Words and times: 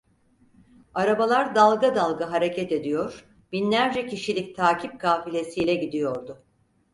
Arabalar 0.93 1.55
dalga 1.55 1.95
dalga 1.95 2.31
hareket 2.31 2.71
ediyor, 2.71 3.25
binlerce 3.51 4.07
kişilik 4.07 4.55
takip 4.55 4.99
kafilesiyle 5.01 5.73
gidiyordu. 5.75 6.43